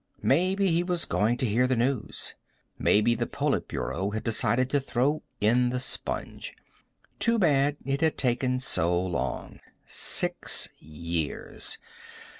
[0.23, 2.33] Maybe he was going to hear the news.
[2.79, 6.55] Maybe the Politburo had decided to throw in the sponge.
[7.19, 9.59] Too bad it had taken so long.
[9.85, 11.77] Six years.